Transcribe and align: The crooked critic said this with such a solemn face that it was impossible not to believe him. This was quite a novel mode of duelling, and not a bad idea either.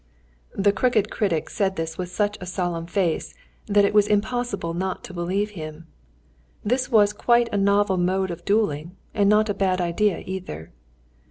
The 0.55 0.71
crooked 0.71 1.11
critic 1.11 1.47
said 1.51 1.75
this 1.75 1.95
with 1.95 2.09
such 2.09 2.35
a 2.41 2.47
solemn 2.47 2.87
face 2.87 3.35
that 3.67 3.85
it 3.85 3.93
was 3.93 4.07
impossible 4.07 4.73
not 4.73 5.03
to 5.03 5.13
believe 5.13 5.51
him. 5.51 5.85
This 6.63 6.89
was 6.89 7.13
quite 7.13 7.49
a 7.53 7.57
novel 7.57 7.97
mode 7.97 8.31
of 8.31 8.43
duelling, 8.43 8.97
and 9.13 9.29
not 9.29 9.47
a 9.47 9.53
bad 9.53 9.79
idea 9.79 10.23
either. 10.25 10.71